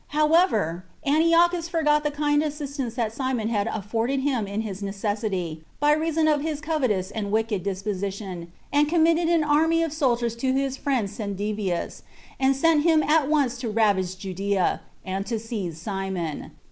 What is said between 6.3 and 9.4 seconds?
his covetous and wicked disposition, and committed